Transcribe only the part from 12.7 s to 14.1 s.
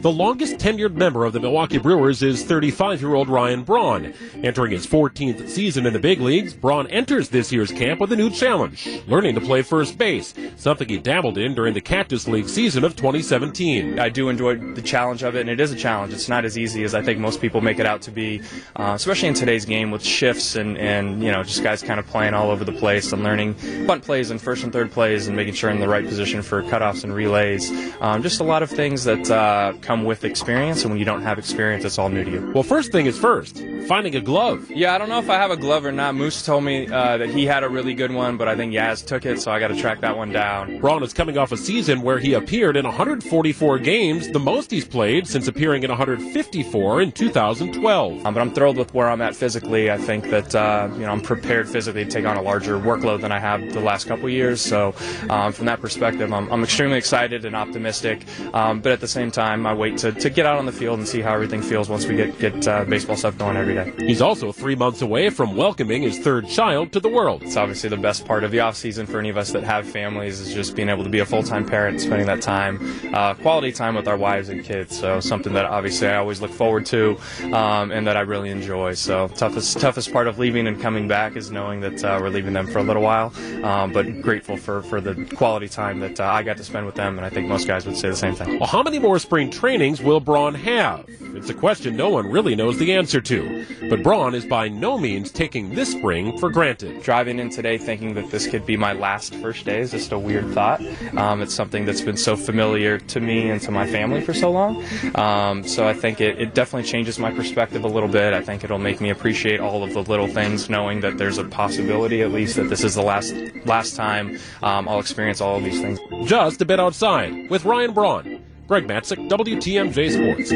of 2017. I